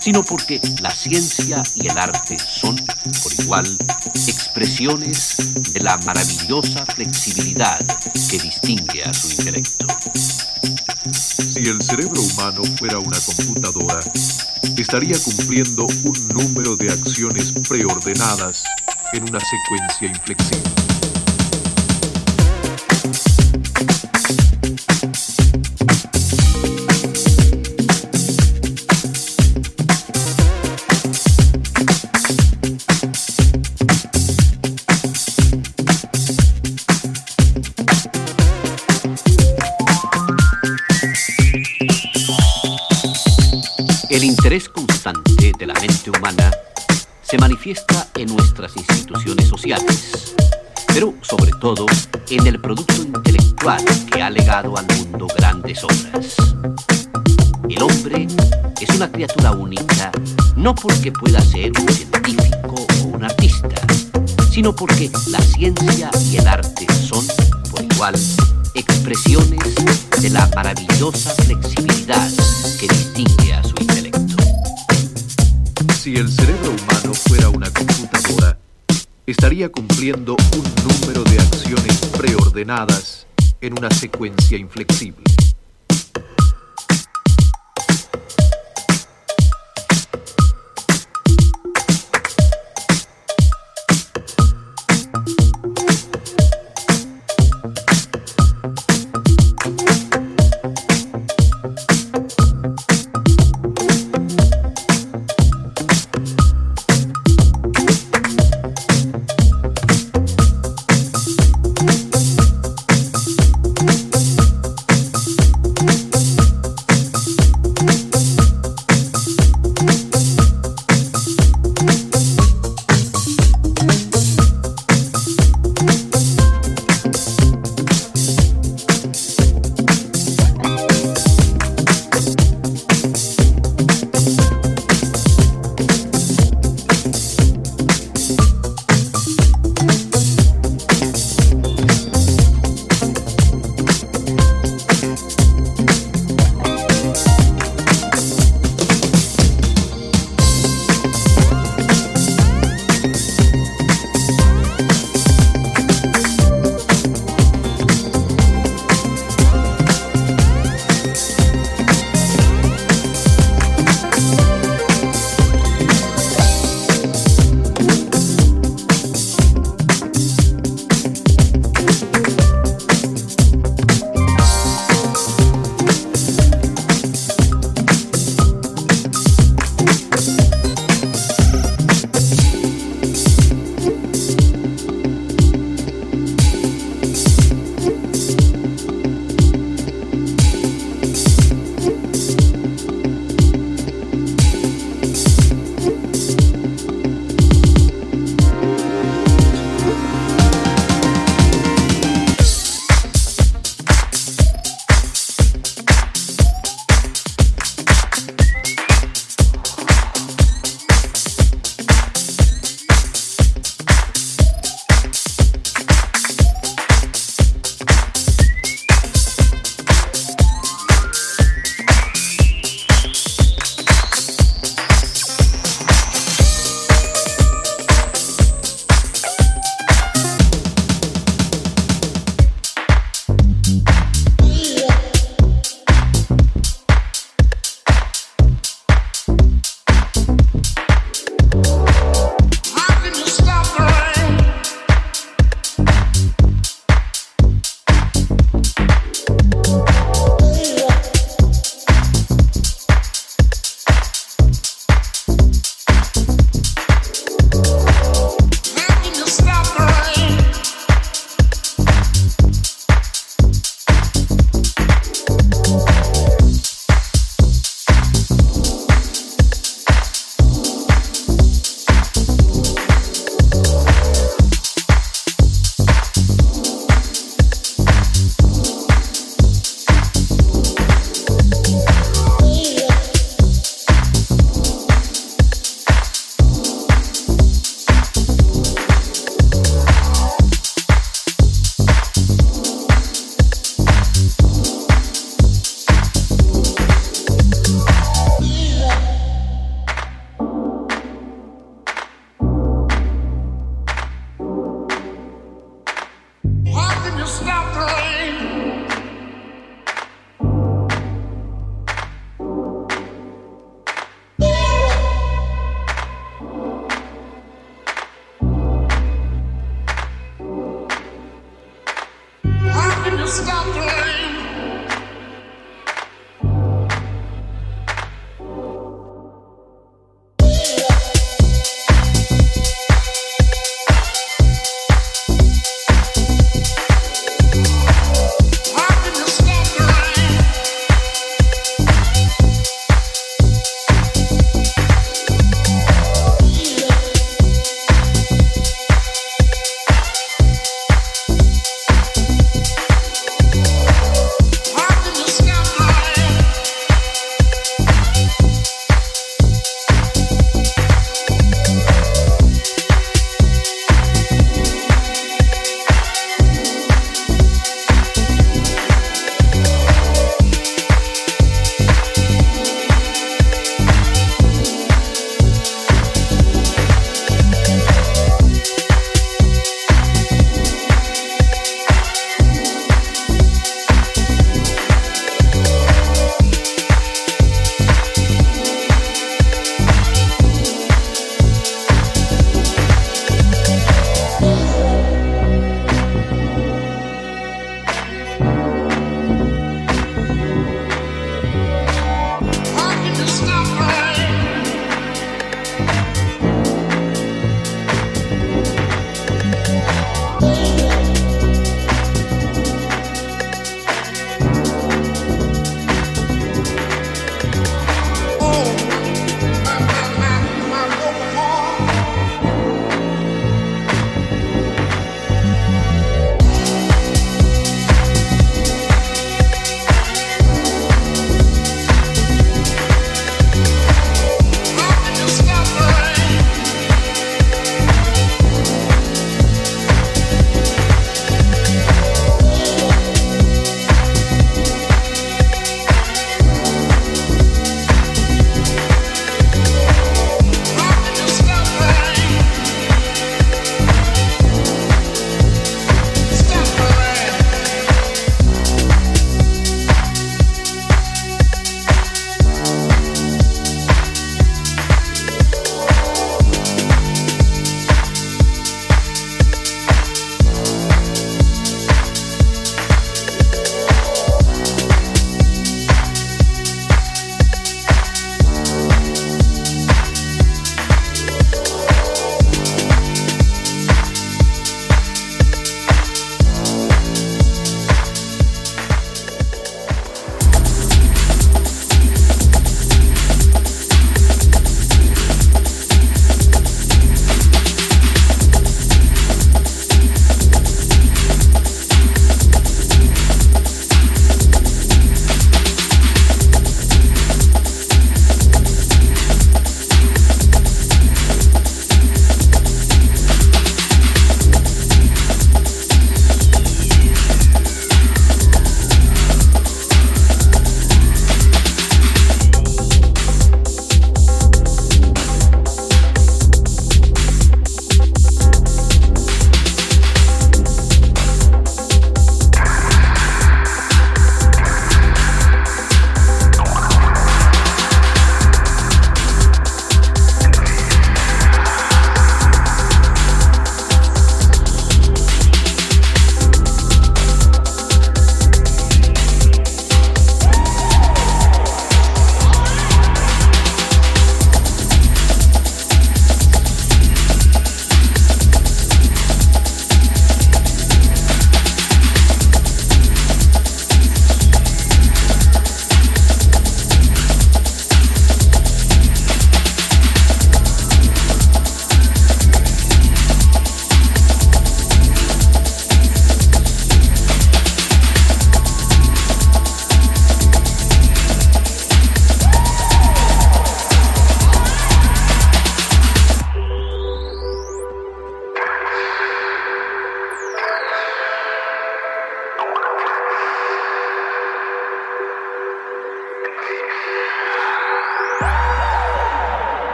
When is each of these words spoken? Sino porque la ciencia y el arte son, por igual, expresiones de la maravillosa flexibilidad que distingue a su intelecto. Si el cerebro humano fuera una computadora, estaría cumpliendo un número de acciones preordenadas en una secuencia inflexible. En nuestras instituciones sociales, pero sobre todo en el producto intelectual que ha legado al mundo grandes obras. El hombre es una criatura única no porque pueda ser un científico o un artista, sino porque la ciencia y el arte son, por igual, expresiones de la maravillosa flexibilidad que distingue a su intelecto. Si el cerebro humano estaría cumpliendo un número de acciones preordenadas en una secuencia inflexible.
Sino 0.00 0.22
porque 0.24 0.60
la 0.80 0.90
ciencia 0.90 1.62
y 1.76 1.88
el 1.88 1.96
arte 1.96 2.36
son, 2.38 2.76
por 3.22 3.32
igual, 3.38 3.78
expresiones 4.26 5.36
de 5.72 5.80
la 5.80 5.96
maravillosa 5.98 6.84
flexibilidad 6.86 7.78
que 8.28 8.38
distingue 8.38 9.04
a 9.04 9.14
su 9.14 9.30
intelecto. 9.30 9.86
Si 11.12 11.60
el 11.68 11.80
cerebro 11.80 12.20
humano 12.20 12.62
fuera 12.78 12.98
una 12.98 13.18
computadora, 13.20 14.00
estaría 14.76 15.16
cumpliendo 15.22 15.86
un 15.86 16.28
número 16.28 16.76
de 16.76 16.92
acciones 16.92 17.52
preordenadas 17.68 18.64
en 19.12 19.22
una 19.22 19.38
secuencia 19.38 20.08
inflexible. 20.08 20.81
En 47.64 48.34
nuestras 48.34 48.76
instituciones 48.76 49.46
sociales, 49.46 50.34
pero 50.88 51.14
sobre 51.22 51.52
todo 51.60 51.86
en 52.28 52.44
el 52.48 52.60
producto 52.60 52.96
intelectual 53.02 53.80
que 54.10 54.20
ha 54.20 54.30
legado 54.30 54.76
al 54.76 54.84
mundo 54.96 55.28
grandes 55.36 55.84
obras. 55.84 56.34
El 57.68 57.80
hombre 57.80 58.26
es 58.80 58.90
una 58.96 59.12
criatura 59.12 59.52
única 59.52 60.10
no 60.56 60.74
porque 60.74 61.12
pueda 61.12 61.40
ser 61.40 61.70
un 61.78 61.88
científico 61.88 62.84
o 63.00 63.04
un 63.04 63.22
artista, 63.22 63.80
sino 64.50 64.74
porque 64.74 65.08
la 65.28 65.40
ciencia 65.40 66.10
y 66.32 66.38
el 66.38 66.48
arte 66.48 66.86
son, 67.08 67.24
por 67.70 67.84
igual, 67.84 68.14
expresiones 68.74 69.74
de 70.20 70.30
la 70.30 70.50
maravillosa 70.56 71.32
flexibilidad 71.44 72.28
que 72.80 72.88
distingue 72.88 73.54
a 73.54 73.62
su 73.62 73.74
intelecto. 73.80 74.34
Si 76.02 76.16
el 76.16 76.28
cerebro 76.28 76.70
humano 76.70 76.91
estaría 79.32 79.70
cumpliendo 79.70 80.36
un 80.56 80.64
número 80.86 81.24
de 81.24 81.38
acciones 81.38 82.00
preordenadas 82.18 83.26
en 83.62 83.72
una 83.72 83.90
secuencia 83.90 84.58
inflexible. 84.58 85.24